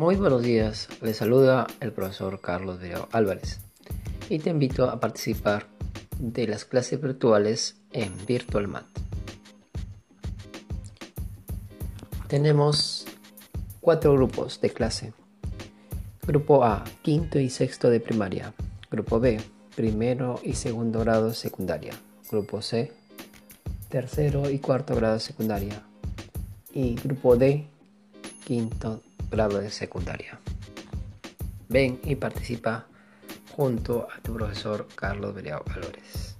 Muy 0.00 0.16
buenos 0.16 0.40
días, 0.42 0.88
les 1.02 1.18
saluda 1.18 1.66
el 1.80 1.92
profesor 1.92 2.40
Carlos 2.40 2.80
Virao 2.80 3.10
Álvarez 3.12 3.60
y 4.30 4.38
te 4.38 4.48
invito 4.48 4.88
a 4.88 4.98
participar 4.98 5.66
de 6.18 6.46
las 6.46 6.64
clases 6.64 7.02
virtuales 7.02 7.76
en 7.92 8.10
VirtualMat. 8.26 8.86
Tenemos 12.28 13.06
cuatro 13.82 14.14
grupos 14.14 14.58
de 14.62 14.70
clase. 14.70 15.12
Grupo 16.26 16.64
A, 16.64 16.82
quinto 17.02 17.38
y 17.38 17.50
sexto 17.50 17.90
de 17.90 18.00
primaria. 18.00 18.54
Grupo 18.90 19.20
B, 19.20 19.38
primero 19.76 20.40
y 20.42 20.54
segundo 20.54 21.00
grado 21.00 21.34
secundaria. 21.34 21.92
Grupo 22.30 22.62
C, 22.62 22.90
tercero 23.90 24.48
y 24.48 24.60
cuarto 24.60 24.94
grado 24.94 25.18
secundaria. 25.18 25.82
Y 26.72 26.94
grupo 26.94 27.36
D, 27.36 27.66
quinto 28.46 29.02
grado 29.30 29.60
de 29.60 29.70
secundaria. 29.70 30.38
Ven 31.68 32.00
y 32.04 32.16
participa 32.16 32.86
junto 33.52 34.08
a 34.10 34.20
tu 34.20 34.34
profesor 34.34 34.88
Carlos 34.94 35.34
Beriao 35.34 35.62
Valores. 35.64 36.39